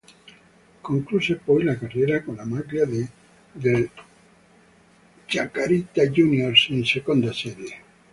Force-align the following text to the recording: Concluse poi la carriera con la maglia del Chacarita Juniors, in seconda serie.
Concluse 0.87 1.35
poi 1.35 1.61
la 1.63 1.77
carriera 1.77 2.23
con 2.23 2.33
la 2.37 2.43
maglia 2.43 2.85
del 3.65 3.87
Chacarita 5.27 6.07
Juniors, 6.07 6.69
in 6.69 6.83
seconda 6.85 7.31
serie. 7.31 7.79